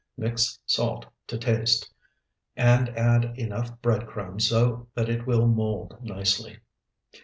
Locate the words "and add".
2.55-3.37